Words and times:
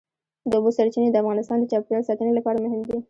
د 0.49 0.51
اوبو 0.57 0.69
سرچینې 0.77 1.09
د 1.11 1.17
افغانستان 1.23 1.57
د 1.59 1.65
چاپیریال 1.71 2.03
ساتنې 2.07 2.33
لپاره 2.35 2.63
مهم 2.65 2.81
دي. 2.89 2.97